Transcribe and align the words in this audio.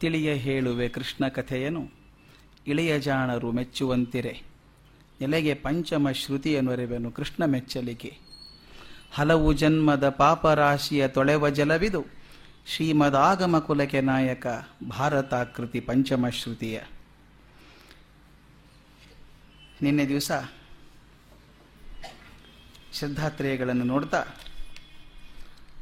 ತಿಳಿಯ 0.00 0.32
ಹೇಳುವೆ 0.32 0.88
ಕೃಷ್ಣ 0.88 1.28
ಕಥೆಯನು, 1.28 1.90
ಇಳೆಯ 2.66 3.00
ಜಾಣರು 3.00 3.52
ಮೆಚ್ಚುವಂತಿರೆ. 3.52 4.42
ನೆಲೆಗೆ 5.20 5.54
ಪಂಚಮ 5.54 6.10
ಶ್ರುತಿಯನ್ವರೆವೆನು 6.10 7.10
ಕೃಷ್ಣ 7.10 7.44
ಮೆಚ್ಚಲಿಕೆ. 7.44 8.16
ಹಲವು 9.12 9.52
ಜನ್ಮದ 9.52 10.08
ಪಾಪರಾಶಿಯ 10.08 11.08
ತೊಳೆವ 11.08 11.48
ಜಲವಿದು, 11.48 12.04
ಶ್ರೀಮದಾಗಮ 12.66 13.58
ಕುಲಕೆ 13.58 14.00
ನಾಯಕ 14.00 14.46
ಭಾರತಾಕೃತಿ 14.90 15.80
ಪಂಚಮ 15.80 16.28
ಶ್ರುತಿಯ. 16.28 16.80
ನಿನ್ನೆ 19.82 20.08
ದಿವಸ 20.08 20.32
ಶ್ರದ್ಧಾತ್ರೇಯಗಳನ್ನು 22.92 23.84
ನೋಡ್ತಾ, 23.84 24.24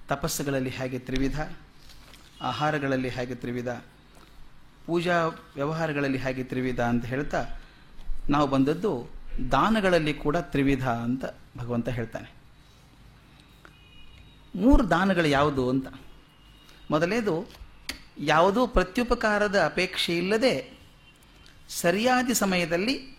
ತಪಸ್ಸುಗಳಲ್ಲಿ 0.09 0.71
ಹೇಗೆ 0.71 0.99
ತ್ರಿವಿಧ, 0.99 1.41
ಆಹಾರಗಳಲ್ಲಿ 2.43 3.09
ಹೇಗೆ 3.09 3.35
ತ್ರಿವಿಧ 3.35 3.69
ಪೂಜಾ 4.87 5.27
ವ್ಯವಹಾರಗಳಲ್ಲಿ 5.27 6.19
ಹೇಗೆ 6.19 6.45
ತ್ರಿವಿಧ 6.45 6.81
ಅಂತ 6.81 7.05
ಹೇಳ್ತಾ, 7.05 7.47
ನಾವು 8.31 8.47
ಬಂದದ್ದು 8.47 9.09
ದಾನಗಳಲ್ಲಿ 9.51 10.15
ಕೂಡ 10.15 10.37
ತ್ರಿವಿಧ 10.37 10.89
ಅಂತ 10.89 11.25
ಭಗವಂತ 11.59 11.89
ಹೇಳ್ತಾನೆ. 11.89 12.33
ಮೂರು 14.57 14.91
ದಾನಗಳು 14.91 15.27
ಯಾವುದು 15.27 15.71
ಅಂತ? 15.71 15.87
ಮೊದಲೇದು, 16.91 17.49
ಯಾವುದೂ 18.19 18.67
ಪ್ರತ್ಯುಪಕಾರದ 18.67 19.65
ಅಪೇಕ್ಷೆ 19.65 20.19
ಇಲ್ಲದೆ 20.19 20.79
ಸರಿಯಾದ 21.69 22.31
ಸಮಯದಲ್ಲಿ 22.33 23.19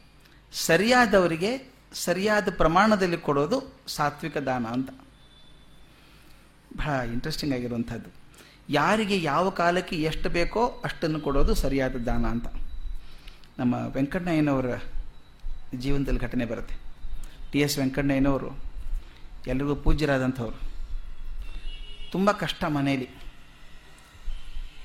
ಸರಿಯಾದವರಿಗೆ 0.53 1.73
ಸರಿಯಾದ 1.93 2.47
ಪ್ರಮಾಣದಲ್ಲಿ 2.57 3.17
ಕೊಡೋದು 3.17 3.73
ಸಾತ್ವಿಕ 3.87 4.37
ದಾನ 4.37 4.65
ಅಂತ. 4.65 4.89
ಬಹಳ 6.77 7.05
ಇಂಟ್ರೆಸ್ಟಿಂಗ್ 7.05 7.55
ಆಗಿರುವಂಥದ್ದು. 7.55 8.22
ಯಾರಿಗೆ 8.69 9.21
ಯಾವ 9.21 9.49
ಕಾಲಕ್ಕೆ 9.49 9.95
ಎಷ್ಟು 9.95 10.29
ಬೇಕೋ 10.29 10.81
ಅಷ್ಟನ್ನು 10.83 11.19
ಕೊಡೋದು 11.19 11.53
ಸರಿಯಾದ 11.53 11.95
ದಾನ 11.95 12.25
ಅಂತ. 12.25 12.47
ನಮ್ಮ 13.59 13.75
ವೆಂಕಣ್ಣಯ್ಯನವರ 13.75 14.69
ಜೀವನದಲ್ಲಿ 15.75 16.19
ಘಟನೆ 16.19 16.45
ಬರುತ್ತೆ. 16.45 16.75
ಟಿ 17.51 17.59
ಎಸ್ 17.59 17.77
ವೆಂಕಣ್ಣಯ್ಯನವರು 17.77 18.51
ಎಲ್ರಿಗೂ 19.47 19.75
ಪೂಜ್ಯರಾದಂಥವ್ರು. 19.75 20.57
ತುಂಬ 22.11 22.31
ಕಷ್ಟ 22.31 22.63
ಮನೆಯಲ್ಲಿ. 22.67 23.09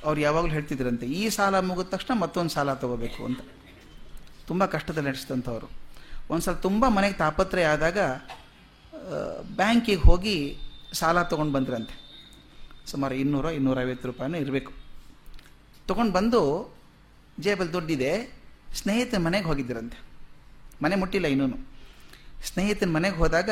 ಅವ್ರು 0.05 0.21
ಯಾವಾಗಲೂ 0.21 0.51
ಹೇಳ್ತಿದ್ರಂತೆ, 0.51 1.07
ಈ 1.07 1.29
ಸಾಲ 1.29 1.61
ಮುಗಿದ 1.61 1.89
ತಕ್ಷಣ 1.89 2.13
ಮತ್ತೊಂದು 2.19 2.51
ಸಾಲ 2.51 2.75
ತಗೋಬೇಕು 2.75 3.25
ಅಂತ. 3.25 3.41
ತುಂಬ 4.47 4.65
ಕಷ್ಟದಲ್ಲಿ 4.67 5.09
ನಡೆಸಿದಂಥವ್ರು. 5.09 5.69
ಒಂದು 6.31 6.45
ಸಲ 6.45 6.55
ತುಂಬ 6.55 6.85
ಮನೆಗೆ 6.89 7.15
ತಾಪತ್ರಯ 7.15 7.65
ಆದಾಗ 7.65 7.99
ಬ್ಯಾಂಕಿಗೆ 9.57 10.01
ಹೋಗಿ 10.01 10.59
ಸಾಲ 10.93 11.23
ತೊಗೊಂಡು 11.23 11.53
ಬಂದ್ರಂತೆ. 11.53 12.08
ಸುಮಾರು 12.89 13.15
ಇನ್ನೂರ, 13.15 13.45
ಇನ್ನೂರೈವತ್ತು 13.45 14.09
ರೂಪಾಯಿನೂ 14.09 14.39
ಇರಬೇಕು. 14.39 14.73
ತೊಗೊಂಡು 15.87 16.13
ಬಂದು 16.13 16.75
ಜೇಬಲ್ಲಿ 17.41 17.73
ದುಡ್ಡಿದೆ 17.73 18.39
ಸ್ನೇಹಿತನ 18.75 19.27
ಮನೆಗೆ 19.27 19.45
ಹೋಗಿದ್ದಿರಂತೆ 19.45 20.03
ಮನೆ 20.83 20.97
ಮುಟ್ಟಿಲ್ಲ 20.97 21.27
ಇನ್ನೂ 21.27 21.67
ಸ್ನೇಹಿತನ 22.45 22.91
ಮನೆಗೆ 22.91 23.17
ಹೋದಾಗ 23.17 23.51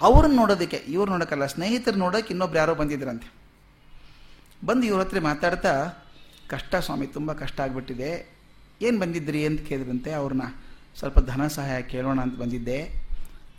ಅವ್ರನ್ನ 0.00 0.36
ನೋಡೋದಕ್ಕೆ, 0.36 0.76
ಇವ್ರು 0.76 1.10
ನೋಡೋಕ್ಕಲ್ಲ 1.12 1.46
ಸ್ನೇಹಿತರು 1.46 1.96
ನೋಡೋಕೆ 1.96 2.28
ಇನ್ನೊಬ್ರು 2.30 2.58
ಯಾರೋ 2.58 2.74
ಬಂದಿದ್ದರಂತೆ 2.74 3.32
ಬಂದು 4.66 4.86
ಇವ್ರ 4.86 5.00
ಹತ್ರ 5.00 5.20
ಮಾತಾಡ್ತಾ, 5.20 5.90
ಕಷ್ಟ 6.48 6.74
ಸ್ವಾಮಿ, 6.74 7.06
ತುಂಬ 7.06 7.32
ಕಷ್ಟ 7.32 7.60
ಆಗಿಬಿಟ್ಟಿದೆ. 7.60 8.40
ಏನು 8.82 9.00
ಬಂದಿದ್ರಿ? 9.00 9.46
ಅಂತ 9.46 9.60
ಕೇಳಿದ್ರಂತೆ. 9.60 10.12
ಅವ್ರನ್ನ 10.12 10.42
ಸ್ವಲ್ಪ 10.98 11.18
ಧನ 11.18 11.46
ಸಹಾಯ 11.46 11.82
ಕೇಳೋಣ 11.82 12.20
ಅಂತ 12.20 12.38
ಬಂದಿದ್ದೆ. 12.38 13.08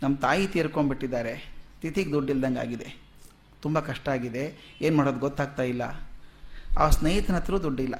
ನಮ್ಮ 0.02 0.16
ತಾಯಿ 0.16 0.46
ತೀರ್ಕೊಂಡ್ಬಿಟ್ಟಿದ್ದಾರೆ. 0.46 1.52
ತಿಥಿಗೆ 1.82 2.12
ದುಡ್ಡಿಲ್ದಂಗೆ 2.12 2.60
ಆಗಿದೆ 2.60 3.01
ತುಂಬ 3.62 3.80
ಕಷ್ಟ 3.80 4.08
ಆಗಿದೆ. 4.08 4.76
ಏನು 4.80 4.96
ಮಾಡೋದು 4.96 5.18
ಗೊತ್ತಾಗ್ತಾ 5.18 5.62
ಇಲ್ಲ. 5.62 5.82
ಆ 6.78 6.90
ಸ್ನೇಹಿತನ 6.90 7.34
ಹತ್ರ 7.34 7.56
ದುಡ್ಡಿಲ್ಲ. 7.56 7.94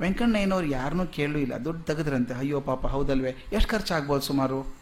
ವೆಂಕಣ್ಣಯ್ಯನವ್ರು 0.00 0.66
ಯಾರನ್ನೂ 0.66 1.06
ಕೇಳೂ 1.06 1.38
ಇಲ್ಲ. 1.38 1.64
ದುಡ್ಡು 1.64 1.84
ತೆಗೆದ್ರಂತೆ. 1.84 2.34
ಅಯ್ಯೋ 2.34 2.60
ಪಾಪ, 2.60 2.86
ಹೌದಲ್ವೇ? 2.86 3.36
ಎಷ್ಟು 3.52 3.70
ಖರ್ಚಾಗ್ಬೋದು 3.70 4.22
ಸುಮಾರು? 4.22 4.78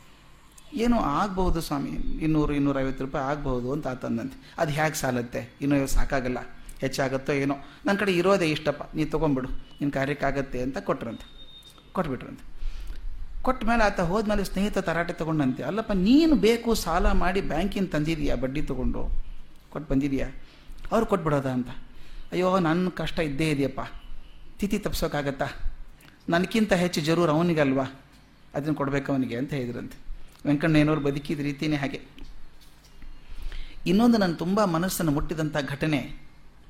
ಏನೋ 0.74 0.96
ಆಗ್ಬಹುದು 0.96 1.60
ಸ್ವಾಮಿ. 1.60 1.90
ಇನ್ನೂರು, 1.90 2.52
ಇನ್ನೂರೈವತ್ತು 2.52 3.04
ರೂಪಾಯಿ 3.04 3.24
ಆಗ್ಬಹುದು 3.24 3.72
ಅಂತ 3.72 3.86
ಆತಂದಂತೆ 3.86 4.54
ಅದು 4.58 4.70
ಹೇಗೆ 4.70 4.94
ಸಾಲತ್ತೆ? 4.94 5.50
ಇನ್ನೂ 5.60 5.86
ಸಾಕಾಗಲ್ಲ. 5.86 6.38
ಹೆಚ್ಚಾಗತ್ತೋ 6.78 7.32
ಏನೋ? 7.32 7.54
ನನ್ನ 7.86 7.98
ಕಡೆ 7.98 8.12
ಇರೋದೇ 8.12 8.46
ಇಷ್ಟಪ್ಪ. 8.50 8.96
ನೀನು 8.96 9.10
ತೊಗೊಂಬಿಡು 9.10 9.48
ನಿನ್ನ 9.48 9.90
ಕಾರ್ಯಕ್ಕಾಗತ್ತೆ 9.90 10.60
ಅಂತ 10.60 10.78
ಕೊಟ್ರಂತೆ. 10.78 11.26
ಕೊಟ್ಬಿಟ್ರಂತೆ. 11.92 12.56
ಕೊಟ್ಟ 13.42 13.64
ಮೇಲೆ 13.64 13.84
ಆತ 13.84 14.00
ಹೋದ್ಮೇಲೆ 14.00 14.44
ಸ್ನೇಹಿತ 14.44 14.78
ತರಾಟೆ 14.78 15.12
ತೊಗೊಂಡಂತೆ. 15.12 15.62
ಅಲ್ಲಪ್ಪ, 15.62 15.92
ನೀನು 15.92 16.36
ಬೇಕು 16.36 16.74
ಸಾಲ 16.74 17.12
ಮಾಡಿ 17.12 17.40
ಬ್ಯಾಂಕಿನ 17.40 17.86
ತಂದಿದೀಯಾ 17.86 18.36
ಬಡ್ಡಿ 18.36 18.62
ತೊಗೊಂಡು? 18.62 19.25
ಕೊಟ್ಟು 19.70 19.94
ಬಂದಿದೆಯಾ? 19.94 20.28
ಅವ್ರು 20.92 21.06
ಕೊಟ್ಬಿಡೋದ 21.06 21.46
ಅಂತ. 21.46 21.68
ಅಯ್ಯೋ 22.32 22.58
ನನ್ನ 22.58 22.88
ಕಷ್ಟ 22.88 23.18
ಇದ್ದೇ 23.18 23.50
ಇದೆಯಪ್ಪ. 23.50 23.80
ತಿಥಿ 24.58 24.78
ತಪ್ಸೋಕ್ಕಾಗತ್ತಾ 24.78 25.46
ನನಗಿಂತ 26.28 26.72
ಹೆಚ್ಚು 26.72 27.00
ಜರೂರು 27.00 27.32
ಅವನಿಗಲ್ವಾ? 27.32 27.84
ಅದನ್ನು 28.54 28.74
ಕೊಡಬೇಕು 28.74 29.12
ಅವನಿಗೆ 29.12 29.36
ಅಂತ 29.36 29.52
ಹೇಳಿದ್ರಂತೆ. 29.52 29.98
ವೆಂಕಣ್ಣಯ್ಯನವ್ರು 30.46 31.00
ಬದುಕಿದ 31.00 31.40
ರೀತಿಯೇ 31.40 31.76
ಹಾಗೆ. 31.76 32.00
ಇನ್ನೊಂದು 33.86 34.18
ನಾನು 34.18 34.34
ತುಂಬ 34.34 34.64
ಮನಸ್ಸನ್ನು 34.64 35.12
ಮುಟ್ಟಿದಂಥ 35.12 35.56
ಘಟನೆ, 35.68 36.16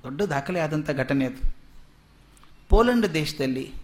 ದೊಡ್ಡ 0.03 0.23
ದಾಖಲೆ 0.23 0.61
ಆದಂಥ 0.61 0.91
ಘಟನೆ 0.91 1.27
ಅದು. 1.27 1.57
ಪೋಲೆಂಡ್ 2.69 3.15
ದೇಶದಲ್ಲಿ 3.15 3.75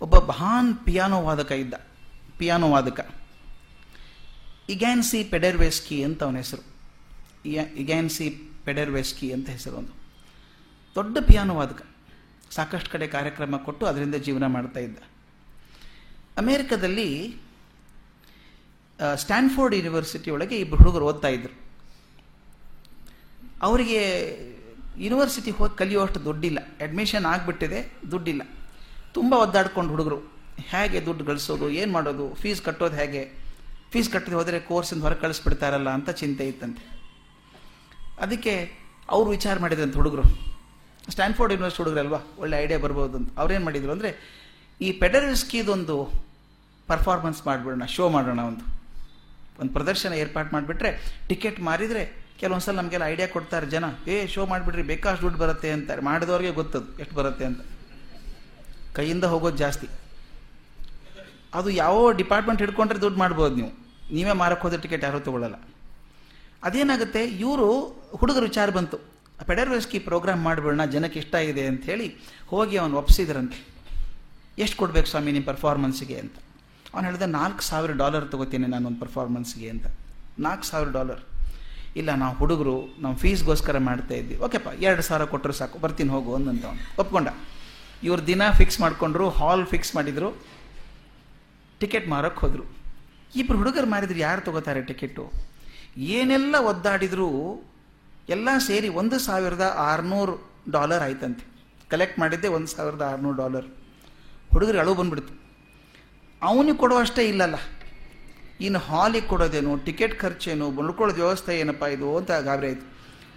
ಒಬ್ಬ 0.00 0.18
ಮಹಾನ್ 0.18 0.76
ಪಿಯಾನೋ 0.76 1.22
ವಾದಕ 1.22 1.52
ಇದ್ದ. 1.52 1.74
ಪಿಯಾನೋ 2.38 2.70
ವಾದಕ. 2.70 3.14
ಇಗ್ಯಾನ್ಸಿ 4.68 5.24
ಪೆಡೆರ್ವೆಸ್ಕಿ 5.24 6.02
ಅಂತ 6.02 6.22
ಅವನ 6.22 6.36
ಹೆಸರು. 6.36 6.75
ಇಗ್ಯಾನ್ಸಿ 7.82 8.26
ಪೆಡೆರ್ವೆಸ್ಕಿ 8.66 9.26
ಅಂತ 9.36 9.48
ಹೆಸರು 9.56 9.76
ಒಂದು 9.80 9.94
ದೊಡ್ಡ 10.96 11.18
ಪಿಯಾನೋ 11.28 11.54
ವಾದಕ. 11.60 11.82
ಸಾಕಷ್ಟು 12.56 12.90
ಕಡೆ 12.94 13.06
ಕಾರ್ಯಕ್ರಮ 13.14 13.56
ಕೊಟ್ಟು 13.66 13.84
ಅದರಿಂದ 13.90 14.16
ಜೀವನ 14.26 14.44
ಮಾಡ್ತಾ 14.56 14.80
ಇದ್ದ. 14.86 14.98
ಅಮೇರಿಕದಲ್ಲಿ 16.42 17.08
ಸ್ಟ್ಯಾನ್ಫೋರ್ಡ್ 19.22 19.74
ಯೂನಿವರ್ಸಿಟಿ 19.78 20.28
ಒಳಗೆ 20.34 20.56
ಇಬ್ಬರು 20.64 20.80
ಹುಡುಗರು 20.82 21.06
ಓದ್ತಾ 21.10 21.30
ಇದ್ರು. 21.36 21.54
ಅವರಿಗೆ 23.66 24.00
ಯೂನಿವರ್ಸಿಟಿ 25.04 25.50
ಹೋಗಿ 25.58 25.74
ಕಲಿಯುವಷ್ಟು 25.78 26.20
ದುಡ್ಡಿಲ್ಲ. 26.26 26.58
ಅಡ್ಮಿಷನ್ 26.84 27.26
ಆಗಿಬಿಟ್ಟಿದೆ, 27.32 27.80
ದುಡ್ಡಿಲ್ಲ. 28.12 28.42
ತುಂಬ 29.16 29.32
ಒದ್ದಾಡ್ಕೊಂಡು 29.44 29.90
ಹುಡುಗರು. 29.94 30.18
ಹೇಗೆ 30.72 30.98
ದುಡ್ಡು 31.06 31.24
ಗಳಿಸೋದು, 31.30 31.66
ಏನು 31.80 31.90
ಮಾಡೋದು, 31.92 32.26
ಫೀಸ್ 32.42 32.60
ಕಟ್ಟೋದು 32.68 32.96
ಹೇಗೆ? 33.02 33.22
ಫೀಸ್ 33.92 34.08
ಕಟ್ಟದೆ 34.14 34.36
ಹೋದರೆ 34.40 34.58
ಕೋರ್ಸಿಂದ 34.70 35.02
ಹೊರಗೆ 35.06 35.20
ಕಳಿಸ್ಬಿಡ್ತಾರಲ್ಲ 35.24 35.90
ಅಂತ 35.98 36.10
ಚಿಂತೆ 36.20 36.44
ಇತ್ತಂತೆ. 36.52 36.82
ಅದಕ್ಕೆ 38.24 38.52
ಅವರು 39.14 39.28
ವಿಚಾರ 39.36 39.56
ಮಾಡಿದ್ರಂತ 39.64 39.96
ಹುಡುಗರು. 40.00 40.24
ಸ್ಟ್ಯಾನ್ಫೋರ್ಡ್ 41.12 41.52
ಯೂನಿವರ್ಸಿಟಿ 41.54 41.82
ಹುಡುಗರಲ್ವಾ 41.82 42.20
ಒಳ್ಳೆ 42.42 42.56
ಐಡಿಯಾ 42.64 42.78
ಬರ್ಬೋದು 42.84 43.16
ಅಂತ. 43.18 43.28
ಅವ್ರೇನು 43.40 43.64
ಮಾಡಿದ್ರು 43.68 43.92
ಅಂದರೆ, 43.96 44.10
ಈ 44.80 44.88
ಪೆಡರಿಸ್ಕಿದೊಂದು 45.02 45.96
ಪರ್ಫಾರ್ಮೆನ್ಸ್ 46.88 47.40
ಮಾಡಿಬಿಡೋಣ 47.48 47.84
ಶೋ 47.96 48.04
ಮಾಡೋಣ 48.16 48.40
ಒಂದು. 48.50 48.64
ಒಂದು 49.60 49.72
ಪ್ರದರ್ಶನ 49.76 50.12
ಏರ್ಪಾಡು 50.22 50.50
ಮಾಡಿಬಿಟ್ರೆ 50.54 50.90
ಟಿಕೆಟ್ 51.28 51.60
ಮಾರಿದರೆ 51.68 52.02
ಕೆಲವೊಂದ್ಸಲ 52.40 52.74
ನಮಗೆಲ್ಲ 52.80 53.04
ಐಡಿಯಾ 53.12 53.28
ಕೊಡ್ತಾರೆ 53.34 53.66
ಜನ. 53.74 53.84
ಏ 54.12 54.16
ಶೋ 54.32 54.42
ಮಾಡಿಬಿಡ್ರಿ 54.52 54.82
ಬೇಕಾಷ್ಟು 54.92 55.22
ದುಡ್ಡು 55.26 55.38
ಬರುತ್ತೆ 55.44 55.68
ಅಂತಾರೆ 55.76 56.02
ಮಾಡಿದವ್ರಿಗೆ 56.08 56.52
ಗೊತ್ತದು, 56.58 56.88
ಎಷ್ಟು 57.02 57.14
ಬರುತ್ತೆ 57.20 57.44
ಅಂತ. 57.50 57.60
ಕೈಯಿಂದ 58.98 59.24
ಹೋಗೋದು 59.34 59.58
ಜಾಸ್ತಿ. 59.64 59.88
ಅದು 61.58 61.70
ಯಾವ 61.82 61.96
ಡಿಪಾರ್ಟ್ಮೆಂಟ್ 62.20 62.60
ಹಿಡ್ಕೊಂಡ್ರೆ 62.62 63.00
ದುಡ್ಡು 63.04 63.18
ಮಾಡ್ಬೋದು 63.24 63.54
ನೀವು. 63.60 63.72
ನೀವೇ 64.16 64.34
ಮಾರಕ್ಕೆ 64.42 64.64
ಹೋದ್ರೆ 64.66 64.80
ಟಿಕೆಟ್ 64.84 65.04
ಯಾರೂ 65.08 65.20
ತೊಗೊಳ್ಳಲ್ಲ 65.28 65.58
ಅದೇನಾಗುತ್ತೆ? 66.62 67.24
ಇವರು 67.24 67.68
ಹುಡುಗರು 68.12 68.44
ವಿಚಾರ 68.44 68.70
ಬಂತು. 68.70 68.98
ಪೆಡರ್ವೆಸ್ಕಿ 69.46 69.98
ಪ್ರೋಗ್ರಾಮ್ 69.98 70.42
ಮಾಡಿಬಿಡೋಣ, 70.42 70.84
ಜನಕ್ಕೆ 70.84 71.18
ಇಷ್ಟ 71.18 71.34
ಇದೆ 71.34 71.66
ಅಂತ 71.66 71.84
ಹೇಳಿ 71.84 72.16
ಹೋಗಿ 72.48 72.76
ಅವನು 72.76 72.96
ಒಪ್ಪಿಸಿದ್ರಂತೆ 72.96 73.58
ಎಷ್ಟು 74.58 74.76
ಕೊಡಬೇಕು 74.76 75.06
ಸ್ವಾಮಿ 75.06 75.32
ನಿಮ್ಮ 75.32 75.46
ಪರ್ಫಾರ್ಮೆನ್ಸ್ಗೆ 75.46 76.18
ಅಂತ. 76.18 76.36
ಅವನು 76.94 77.06
ಹೇಳಿದ, 77.06 77.22
ನಾಲ್ಕು 77.22 77.62
ಸಾವಿರ 77.62 77.92
ಡಾಲರ್ 77.92 78.30
ತೊಗೋತೀನಿ 78.30 78.66
ನಾನು 78.66 78.86
ಒಂದು 78.86 79.00
ಪರ್ಫಾರ್ಮೆನ್ಸ್ಗೆ 79.00 79.70
ಅಂತ. 79.70 79.86
ನಾಲ್ಕು 80.38 80.66
ಸಾವಿರ 80.66 80.88
ಡಾಲರ್ 80.90 81.20
ಇಲ್ಲ, 81.96 82.14
ನಾವು 82.14 82.34
ಹುಡುಗರು, 82.36 82.96
ನಾವು 83.00 83.16
ಫೀಸ್ಗೋಸ್ಕರ 83.16 83.78
ಮಾಡ್ತಾ 83.78 84.14
ಇದ್ವಿ. 84.14 84.36
ಓಕೆಪ್ಪ 84.36 84.82
ಎರಡು 84.82 85.02
ಸಾವಿರ 85.02 85.24
ಕೊಟ್ಟರು 85.24 85.52
ಸಾಕು, 85.52 85.78
ಬರ್ತೀನಿ 85.78 86.10
ಹೋಗು 86.10 86.34
ಅಂದಂತ 86.34 86.64
ಅವನು. 86.64 86.80
ಒಪ್ಕೊಂಡ. 86.98 87.28
ಇವ್ರ 88.02 88.20
ದಿನ 88.26 88.50
ಫಿಕ್ಸ್ 88.50 88.80
ಮಾಡಿಕೊಂಡ್ರು 88.80 89.28
ಹಾಲ್ 89.28 89.66
ಫಿಕ್ಸ್ 89.66 89.96
ಮಾಡಿದರು. 89.96 90.42
ಟಿಕೆಟ್ 91.80 92.08
ಮಾರೋಕ್ಕೆ 92.08 92.40
ಹೋದರು. 92.40 92.64
ಇಬ್ಬರು 93.36 93.58
ಹುಡುಗರು 93.58 93.86
ಮಾರಿದ್ರು 93.86 94.18
ಯಾರು 94.18 94.40
ತಗೋತಾರೆ 94.40 94.82
ಟಿಕೆಟು 94.82 95.32
ಏನೆಲ್ಲ 95.96 96.54
ಒದ್ದಾಡಿದ್ರು 96.56 97.60
ಎಲ್ಲ 98.28 98.48
ಸೇರಿ 98.58 98.88
ಒಂದು 98.88 99.18
ಸಾವಿರದ 99.18 99.74
ಆರುನೂರು 99.78 100.50
ಡಾಲರ್ 100.70 101.02
ಆಯ್ತಂತೆ. 101.02 101.46
ಕಲೆಕ್ಟ್ 101.88 102.18
ಮಾಡಿದ್ದೆ 102.18 102.48
ಒಂದು 102.48 102.66
ಸಾವಿರದ 102.66 103.02
ಆರುನೂರು 103.02 103.36
ಡಾಲರ್. 103.36 103.66
ಹುಡುಗರು 104.50 104.78
ಅಳು 104.78 104.94
ಬಂದ್ಬಿಡ್ತು. 104.94 105.40
ಅವನಿಗೆ 106.42 106.76
ಕೊಡುವಷ್ಟೇ 106.76 107.28
ಇಲ್ಲಲ್ಲ. 107.28 107.54
ಇನ್ನು 108.60 108.78
ಹಾಲಿಗೆ 108.78 109.26
ಕೊಡೋದೇನು, 109.26 109.76
ಟಿಕೆಟ್ 109.76 110.20
ಖರ್ಚೇನು 110.20 110.68
ಉಳ್ಕೊಳ್ಳೋದು 110.68 111.22
ವ್ಯವಸ್ಥೆ 111.22 111.60
ಏನಪ್ಪ 111.60 111.82
ಇದು 111.82 112.16
ಅಂತ 112.16 112.30
ಗಾಬರಿ 112.30 112.66
ಆಯಿತು. 112.66 112.96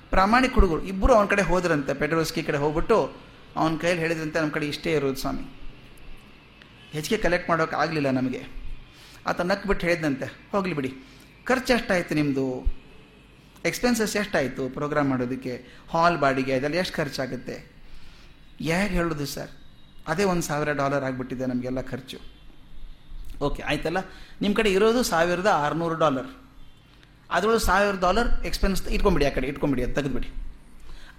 ಪ್ರಾಮಾಣಿಕ 0.10 0.54
ಹುಡುಗರು 0.54 0.84
ಇಬ್ಬರು 0.84 1.14
ಅವನ 1.14 1.26
ಕಡೆ 1.26 1.42
ಹೋದ್ರಂತೆ, 1.42 1.94
ಪೆಟ್ರೋಲ್ಸ್ಕಿ 1.94 2.44
ಕಡೆ 2.44 2.58
ಹೋಗ್ಬಿಟ್ಟು 2.58 3.12
ಅವನ 3.56 3.78
ಕೈಯಲ್ಲಿ 3.78 4.02
ಹೇಳಿದ್ರಂತೆ, 4.02 4.40
ನಮ್ಮ 4.40 4.52
ಕಡೆ 4.52 4.68
ಇಷ್ಟೇ 4.68 4.94
ಇರೋದು 4.94 5.16
ಸ್ವಾಮಿ. 5.16 5.60
ಹೆಚ್ಚಿಗೆ 6.92 7.22
ಕಲೆಕ್ಟ್ 7.22 7.50
ಮಾಡೋಕೆ 7.50 7.76
ಆಗಲಿಲ್ಲ 7.76 8.10
ನಮಗೆ. 8.10 8.48
ಆತ 9.28 9.42
ನಕ್ಬಿಟ್ಟು 9.42 9.88
ಹೇಳಿದಂತೆ 9.88 10.26
ಹೋಗಲಿ 10.52 10.74
ಬಿಡಿ. 10.74 10.94
ಖರ್ಚು 11.46 11.74
ಎಷ್ಟಾಯಿತು 11.74 12.16
ನಿಮ್ಮದು 12.16 12.66
ಎಕ್ಸ್ಪೆನ್ಸಸ್ 13.66 14.16
ಎಷ್ಟಾಯಿತು 14.16 14.70
ಪ್ರೋಗ್ರಾಮ್ 14.70 15.10
ಮಾಡೋದಕ್ಕೆ? 15.10 15.66
ಹಾಲ್ 15.90 16.18
ಬಾಡಿಗೆ 16.18 16.54
ಅದೆಲ್ಲ 16.54 16.76
ಎಷ್ಟು 16.76 16.96
ಖರ್ಚಾಗುತ್ತೆ? 16.96 17.72
ಯಾರು 18.62 18.90
ಹೇಳೋದು 18.90 19.26
ಸರ್? 19.26 19.50
ಅದೇ 20.08 20.24
ಒಂದು 20.24 20.42
ಸಾವಿರ 20.42 20.74
ಡಾಲರ್ 20.74 21.04
ಆಗಿಬಿಟ್ಟಿದೆ 21.04 21.46
ನಮಗೆಲ್ಲ 21.46 21.82
ಖರ್ಚು. 21.82 22.18
ಓಕೆ 23.42 23.64
ಆಯ್ತಲ್ಲ? 23.64 23.98
ನಿಮ್ಮ 24.42 24.56
ಕಡೆ 24.56 24.72
ಇರೋದು 24.72 25.04
ಸಾವಿರದ 25.04 25.48
ಆರುನೂರು 25.48 25.96
ಡಾಲರ್ 25.96 26.28
ಅದರೊಳಗೆ 27.32 27.60
ಸಾವಿರ 27.60 28.00
ಡಾಲರ್ 28.00 28.46
ಎಕ್ಸ್ಪೆನ್ಸ್ 28.46 28.88
ಇಟ್ಕೊಂಬಿಡಿ 28.88 29.26
ಆ 29.26 29.30
ಕಡೆ, 29.30 29.48
ಇಟ್ಕೊಂಬಿಡಿ, 29.48 29.84
ಅದು 29.84 29.94
ತೆಗೆದುಬಿಡಿ. 29.94 30.30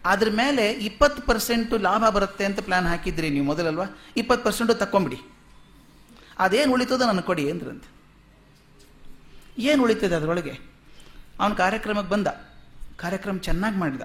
ಅದ್ರ 0.04 0.28
ಮೇಲೆ 0.30 0.70
ಇಪ್ಪತ್ತು 0.70 1.22
ಪರ್ಸೆಂಟು 1.22 1.78
ಲಾಭ 1.78 2.04
ಬರುತ್ತೆ 2.08 2.44
ಅಂತ 2.44 2.60
ಪ್ಲಾನ್ 2.60 2.86
ಹಾಕಿದ್ರಿ 2.86 3.30
ನೀವು 3.30 3.46
ಮೊದಲಲ್ವಾ? 3.46 3.84
ಇಪ್ಪತ್ತು 4.16 4.44
ಪರ್ಸೆಂಟು 4.44 4.74
ತಕ್ಕೊಂಬಿಡಿ. 4.74 5.22
ಅದೇನು 6.38 6.72
ಉಳಿತದೋ 6.72 7.06
ನನಗೆ 7.06 7.22
ಕೊಡಿ 7.22 7.50
ಅಂದ್ರಂತೆ 7.50 7.99
ಏನು 9.60 9.82
ಉಳಿತದೆ 9.82 10.14
ಅದರೊಳಗೆ? 10.14 10.58
ಅವನ 11.40 11.52
ಕಾರ್ಯಕ್ರಮಕ್ಕೆ 11.52 12.12
ಬಂದ. 12.12 12.26
ಕಾರ್ಯಕ್ರಮ 12.96 13.38
ಚೆನ್ನಾಗಿ 13.38 13.76
ಮಾಡಿದ. 13.76 14.00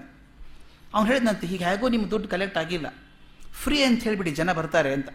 ಅವ್ನು 0.93 1.11
ಹೇಳಿದಂತೆ 1.11 1.47
ಹೀಗೆ 1.47 1.63
ಹೇಗೋ 1.63 1.89
ನಿಮ್ಮ 1.89 2.09
ದುಡ್ಡು 2.09 2.29
ಕಲೆಕ್ಟ್ 2.29 2.57
ಆಗಿಲ್ಲ. 2.57 2.93
ಫ್ರೀ 3.63 3.83
ಅಂತ 3.83 4.03
ಹೇಳಿಬಿಡಿ, 4.03 4.31
ಜನ 4.31 4.53
ಬರ್ತಾರೆ 4.53 4.93
ಅಂತ. 4.93 5.09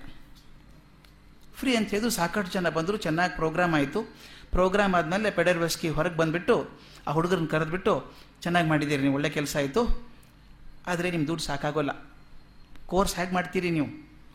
ಫ್ರೀ 1.55 1.77
ಅಂತ 1.77 1.89
ಹೇಳಿದ್ರು, 1.89 2.11
ಸಾಕಷ್ಟು 2.11 2.53
ಜನ 2.53 2.69
ಬಂದರು, 2.69 2.97
ಚೆನ್ನಾಗಿ 2.97 3.35
ಪ್ರೋಗ್ರಾಮ್ 3.35 3.75
ಆಯಿತು. 3.75 4.03
ಪ್ರೋಗ್ರಾಮ್ 4.51 4.95
ಆದಮೇಲೆ 4.95 5.31
ಪೆಡರ್ 5.31 5.59
ವೆಸ್ಕಿ 5.59 5.89
ಹೊರಗೆ 5.89 6.17
ಬಂದುಬಿಟ್ಟು, 6.17 6.71
ಆ 7.07 7.13
ಹುಡುಗರನ್ನ 7.13 7.47
ಕರೆದ್ಬಿಟ್ಟು, 7.47 8.13
ಚೆನ್ನಾಗಿ 8.43 8.69
ಮಾಡಿದ್ದೀರಿ, 8.69 9.03
ನೀವು 9.03 9.15
ಒಳ್ಳೆ 9.15 9.31
ಕೆಲಸ 9.31 9.57
ಆಯಿತು. 9.57 10.11
ಆದರೆ 10.87 11.11
ನಿಮ್ಮ 11.11 11.27
ದುಡ್ಡು 11.27 11.45
ಸಾಕಾಗೋಲ್ಲ. 11.45 12.07
ಕೋರ್ಸ್ 12.87 13.17
ಹೇಗೆ 13.17 13.35
ಮಾಡ್ತೀರಿ 13.35 13.71
ನೀವು? 13.71 13.87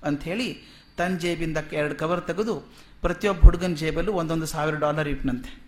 ಅಂಥೇಳಿ 0.03 0.63
ತನ್ನ 0.97 1.17
ಜೇಬಿಂದ 1.17 1.57
ಎರಡು 1.71 1.95
ಕವರ್ 1.95 2.27
ತೆಗೆದು, 2.27 2.59
ಪ್ರತಿಯೊಬ್ಬ 3.01 3.41
ಹುಡುಗನ 3.41 3.73
ಜೇಬಲ್ಲೂ 3.73 4.11
ಒಂದೊಂದು 4.11 4.45
ಸಾವಿರ 4.45 4.75
ಡಾಲರ್ 4.75 5.07
ಇಟ್ನಂತೆ. 5.07 5.64